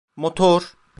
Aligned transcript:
Motor! 0.17 0.61